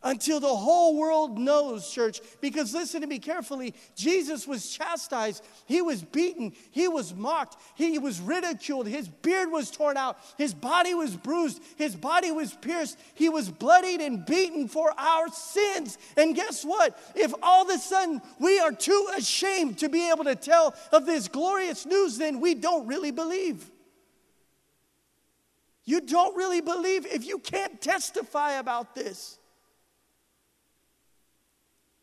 [0.03, 2.21] until the whole world knows, church.
[2.41, 7.97] Because listen to me carefully Jesus was chastised, he was beaten, he was mocked, he
[7.97, 12.97] was ridiculed, his beard was torn out, his body was bruised, his body was pierced,
[13.13, 15.97] he was bloodied and beaten for our sins.
[16.17, 16.99] And guess what?
[17.15, 21.05] If all of a sudden we are too ashamed to be able to tell of
[21.05, 23.69] this glorious news, then we don't really believe.
[25.85, 29.37] You don't really believe if you can't testify about this.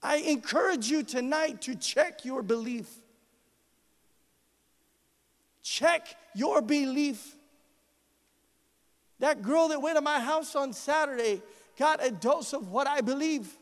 [0.02, 2.88] I encourage you tonight to check your belief.
[5.62, 7.36] Check your belief.
[9.18, 11.42] That girl that went to my house on Saturday
[11.78, 13.54] got a dose of what I believe.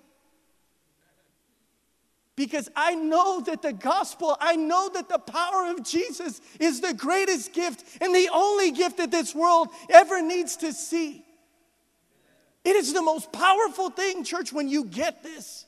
[2.36, 6.94] Because I know that the gospel, I know that the power of Jesus is the
[6.94, 11.24] greatest gift and the only gift that this world ever needs to see.
[12.64, 15.66] It is the most powerful thing, church, when you get this.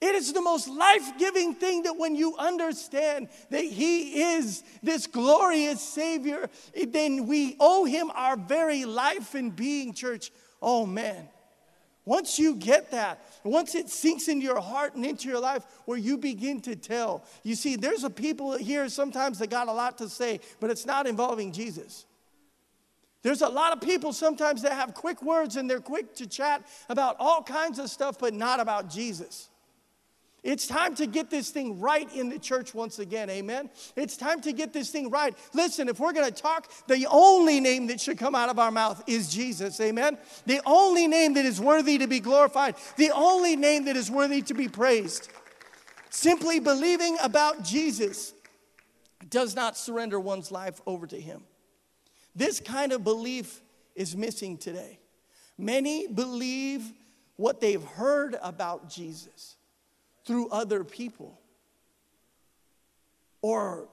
[0.00, 5.06] It is the most life giving thing that when you understand that He is this
[5.06, 6.48] glorious Savior,
[6.88, 10.32] then we owe Him our very life and being, church.
[10.62, 11.28] Oh man.
[12.06, 15.98] Once you get that, once it sinks into your heart and into your life, where
[15.98, 19.98] you begin to tell, you see, there's a people here sometimes that got a lot
[19.98, 22.06] to say, but it's not involving Jesus.
[23.22, 26.66] There's a lot of people sometimes that have quick words and they're quick to chat
[26.88, 29.50] about all kinds of stuff, but not about Jesus.
[30.42, 33.68] It's time to get this thing right in the church once again, amen?
[33.94, 35.36] It's time to get this thing right.
[35.52, 39.02] Listen, if we're gonna talk, the only name that should come out of our mouth
[39.06, 40.16] is Jesus, amen?
[40.46, 44.40] The only name that is worthy to be glorified, the only name that is worthy
[44.42, 45.28] to be praised.
[46.08, 48.32] Simply believing about Jesus
[49.28, 51.42] does not surrender one's life over to Him.
[52.34, 53.60] This kind of belief
[53.94, 54.98] is missing today.
[55.58, 56.92] Many believe
[57.36, 59.56] what they've heard about Jesus
[60.24, 61.40] through other people
[63.42, 63.88] or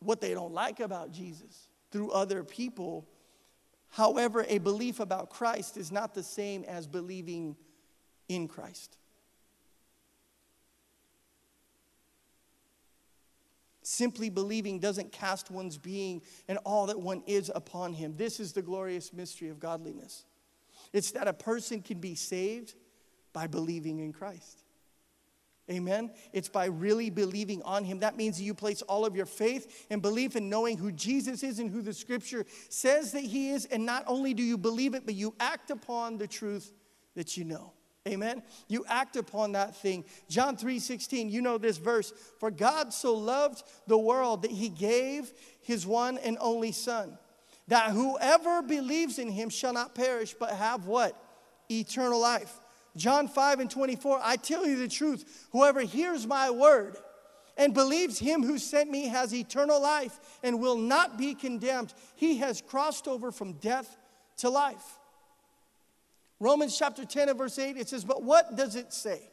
[0.00, 3.08] what they don't like about Jesus through other people.
[3.90, 7.56] However, a belief about Christ is not the same as believing
[8.28, 8.96] in Christ.
[13.82, 18.14] Simply believing doesn't cast one's being and all that one is upon him.
[18.16, 20.26] This is the glorious mystery of godliness.
[20.92, 22.74] It's that a person can be saved
[23.32, 24.62] by believing in Christ.
[25.70, 26.10] Amen.
[26.32, 27.98] It's by really believing on him.
[27.98, 31.58] That means you place all of your faith and belief in knowing who Jesus is
[31.58, 33.66] and who the scripture says that he is.
[33.66, 36.72] And not only do you believe it, but you act upon the truth
[37.16, 37.72] that you know.
[38.06, 38.42] Amen.
[38.68, 40.04] You act upon that thing.
[40.30, 42.12] John 3 16, you know this verse.
[42.38, 47.18] For God so loved the world that he gave his one and only Son,
[47.66, 51.14] that whoever believes in him shall not perish, but have what?
[51.70, 52.58] Eternal life.
[52.96, 56.96] John 5 and 24, I tell you the truth, whoever hears my word
[57.58, 61.92] and believes him who sent me has eternal life and will not be condemned.
[62.14, 63.96] He has crossed over from death
[64.38, 64.98] to life.
[66.40, 69.16] Romans chapter 10 and verse 8, it says, But what does it say?
[69.16, 69.30] It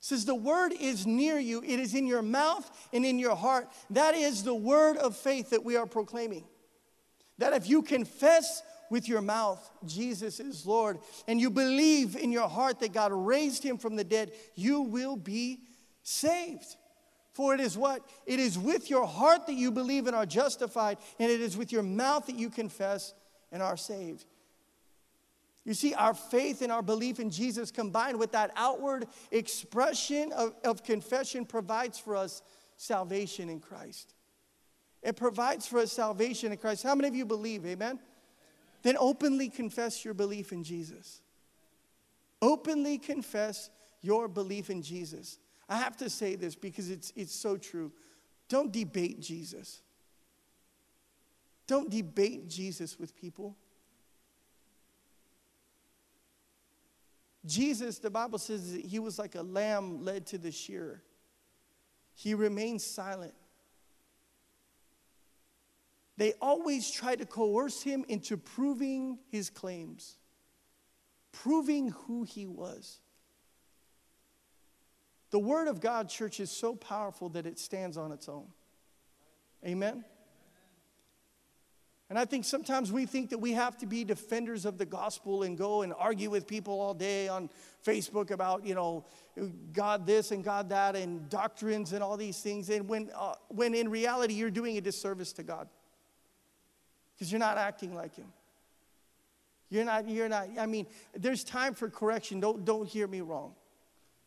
[0.00, 3.68] says, The word is near you, it is in your mouth and in your heart.
[3.90, 6.44] That is the word of faith that we are proclaiming.
[7.38, 12.48] That if you confess with your mouth Jesus is Lord and you believe in your
[12.48, 15.60] heart that God raised him from the dead, you will be
[16.02, 16.76] saved.
[17.32, 18.02] For it is what?
[18.26, 21.70] It is with your heart that you believe and are justified, and it is with
[21.70, 23.14] your mouth that you confess
[23.52, 24.24] and are saved.
[25.64, 30.54] You see, our faith and our belief in Jesus combined with that outward expression of,
[30.64, 32.42] of confession provides for us
[32.76, 34.14] salvation in Christ.
[35.02, 36.82] It provides for us salvation in Christ.
[36.82, 37.66] How many of you believe?
[37.66, 38.00] Amen?
[38.82, 41.20] Then openly confess your belief in Jesus.
[42.40, 43.70] Openly confess
[44.00, 45.38] your belief in Jesus.
[45.68, 47.92] I have to say this because it's, it's so true.
[48.48, 49.82] Don't debate Jesus.
[51.66, 53.56] Don't debate Jesus with people.
[57.44, 61.02] Jesus, the Bible says that he was like a lamb led to the shearer.
[62.14, 63.34] He remained silent.
[66.18, 70.16] They always try to coerce him into proving his claims,
[71.30, 72.98] proving who he was.
[75.30, 78.48] The Word of God, church, is so powerful that it stands on its own.
[79.64, 80.04] Amen?
[82.10, 85.44] And I think sometimes we think that we have to be defenders of the gospel
[85.44, 87.48] and go and argue with people all day on
[87.86, 89.04] Facebook about, you know,
[89.72, 92.70] God this and God that and doctrines and all these things.
[92.70, 95.68] And when, uh, when in reality, you're doing a disservice to God
[97.18, 98.26] because you're not acting like Him.
[99.70, 102.40] You're not, you're not, I mean, there's time for correction.
[102.40, 103.54] Don't, don't hear me wrong.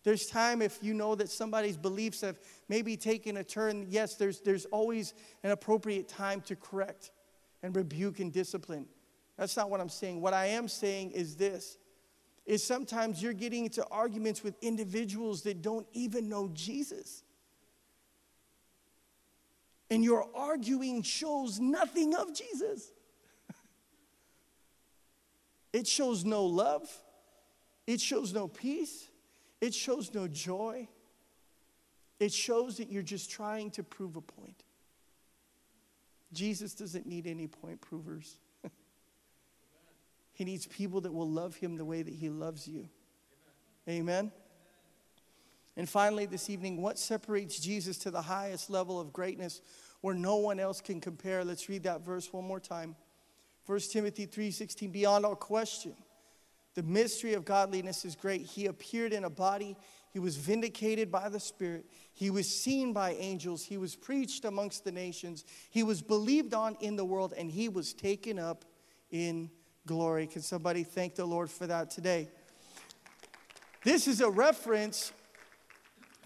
[0.04, 2.38] There's time if you know that somebody's beliefs have
[2.68, 3.86] maybe taken a turn.
[3.90, 5.14] Yes, there's, there's always
[5.44, 7.12] an appropriate time to correct
[7.64, 8.86] and rebuke and discipline.
[9.38, 10.22] That's not what I'm saying.
[10.22, 11.78] What I am saying is this
[12.46, 17.24] is sometimes you're getting into arguments with individuals that don't even know Jesus.
[19.92, 22.94] And your arguing shows nothing of Jesus.
[25.74, 26.90] it shows no love.
[27.86, 29.10] It shows no peace.
[29.60, 30.88] It shows no joy.
[32.22, 34.64] It shows that you're just trying to prove a point.
[36.32, 38.38] Jesus doesn't need any point provers.
[40.34, 42.88] he needs people that will love him the way that he loves you.
[43.90, 44.00] Amen.
[44.00, 44.32] Amen.
[45.78, 49.62] And finally, this evening, what separates Jesus to the highest level of greatness
[50.02, 51.44] where no one else can compare?
[51.44, 52.96] Let's read that verse one more time.
[53.66, 55.96] 1 Timothy 3:16 beyond all question
[56.74, 59.78] the mystery of godliness is great he appeared in a body
[60.12, 61.86] he was vindicated by the Spirit.
[62.14, 63.64] He was seen by angels.
[63.64, 65.46] He was preached amongst the nations.
[65.70, 68.66] He was believed on in the world, and he was taken up
[69.10, 69.50] in
[69.88, 70.28] glory.
[70.28, 72.30] Can somebody thank the Lord for that today?
[73.84, 75.14] This is a reference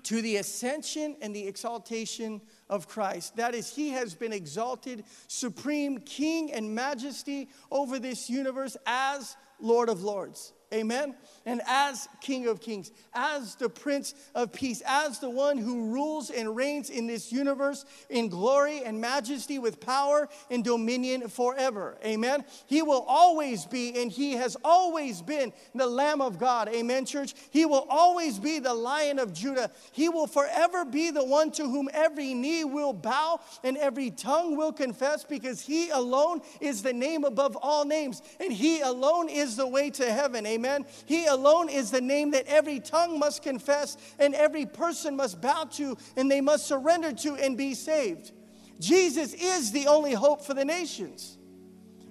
[0.05, 3.35] to the ascension and the exaltation of Christ.
[3.35, 9.89] That is, he has been exalted, supreme king and majesty over this universe as Lord
[9.89, 10.53] of Lords.
[10.73, 11.15] Amen.
[11.45, 16.31] And as King of Kings, as the Prince of Peace, as the one who rules
[16.31, 21.97] and reigns in this universe in glory and majesty with power and dominion forever.
[22.03, 22.43] Amen.
[22.65, 26.67] He will always be, and He has always been the Lamb of God.
[26.69, 27.35] Amen, church.
[27.51, 29.69] He will always be the Lion of Judah.
[29.91, 34.57] He will forever be the one to whom every knee will bow and every tongue
[34.57, 39.55] will confess because He alone is the name above all names, and He alone is
[39.57, 40.43] the way to heaven.
[40.47, 40.54] Amen.
[40.55, 40.85] Amen.
[41.05, 45.65] He alone is the name that every tongue must confess and every person must bow
[45.73, 48.31] to and they must surrender to and be saved.
[48.79, 51.37] Jesus is the only hope for the nations.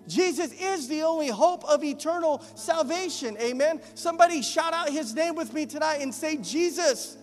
[0.07, 3.37] Jesus is the only hope of eternal salvation.
[3.41, 3.81] Amen.
[3.95, 7.17] Somebody shout out his name with me tonight and say, Jesus.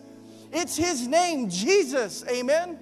[0.51, 2.25] It's his name, Jesus.
[2.27, 2.79] Amen.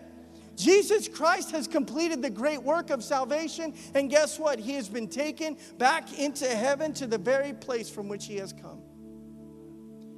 [0.60, 4.60] Jesus Christ has completed the great work of salvation, and guess what?
[4.60, 8.52] He has been taken back into heaven to the very place from which he has
[8.52, 8.82] come.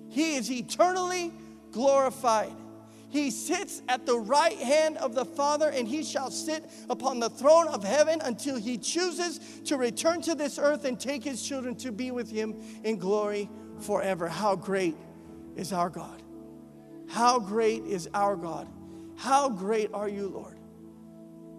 [0.10, 1.32] He is eternally
[1.70, 2.56] glorified.
[3.10, 7.30] He sits at the right hand of the Father, and he shall sit upon the
[7.30, 11.76] throne of heaven until he chooses to return to this earth and take his children
[11.76, 13.48] to be with him in glory
[13.80, 14.28] forever.
[14.28, 14.96] How great
[15.56, 16.24] is our God!
[17.08, 18.68] How great is our God!
[19.22, 20.58] How great are you, Lord?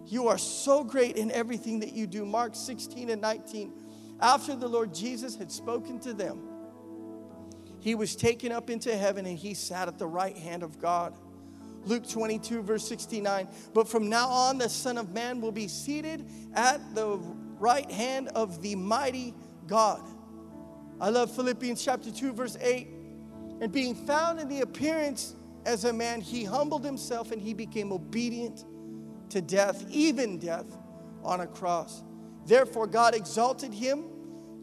[0.07, 2.25] You are so great in everything that you do.
[2.25, 3.71] Mark 16 and 19.
[4.19, 6.41] After the Lord Jesus had spoken to them,
[7.79, 11.15] he was taken up into heaven and he sat at the right hand of God.
[11.85, 13.47] Luke 22, verse 69.
[13.73, 17.17] But from now on, the Son of Man will be seated at the
[17.59, 19.33] right hand of the mighty
[19.67, 20.01] God.
[20.99, 22.89] I love Philippians chapter 2, verse 8.
[23.61, 25.35] And being found in the appearance
[25.65, 28.65] as a man, he humbled himself and he became obedient
[29.29, 30.77] to death, even death
[31.23, 32.03] on a cross.
[32.45, 34.05] Therefore, God exalted him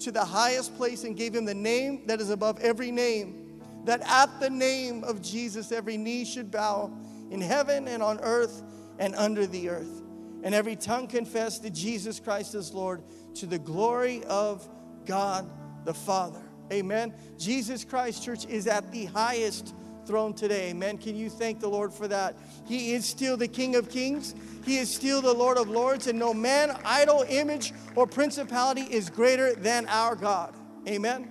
[0.01, 4.01] to the highest place and gave him the name that is above every name, that
[4.07, 6.93] at the name of Jesus every knee should bow
[7.31, 8.63] in heaven and on earth
[8.99, 10.03] and under the earth,
[10.43, 13.03] and every tongue confess that Jesus Christ is Lord
[13.35, 14.69] to the glory of
[15.07, 15.51] God
[15.85, 16.43] the Father.
[16.73, 17.15] Amen.
[17.39, 19.75] Jesus Christ, church, is at the highest
[20.11, 20.71] throne today.
[20.71, 20.99] Amen.
[20.99, 22.35] Can you thank the Lord for that?
[22.67, 24.35] He is still the King of Kings,
[24.65, 29.09] He is still the Lord of Lords, and no man, idol, image, or principality is
[29.09, 30.57] greater than our God.
[30.89, 31.31] Amen.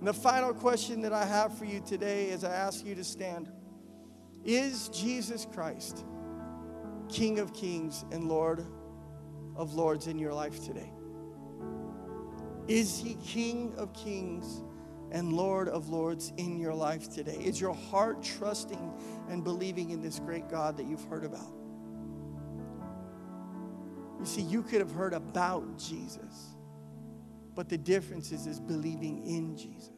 [0.00, 3.04] And the final question that I have for you today is I ask you to
[3.04, 3.48] stand
[4.44, 6.04] Is Jesus Christ
[7.08, 8.66] King of Kings and Lord
[9.54, 10.90] of Lords in your life today?
[12.66, 14.62] Is He King of Kings?
[15.10, 17.36] And Lord of Lords in your life today?
[17.36, 18.92] Is your heart trusting
[19.28, 21.52] and believing in this great God that you've heard about?
[24.18, 26.56] You see, you could have heard about Jesus,
[27.54, 29.97] but the difference is, is believing in Jesus.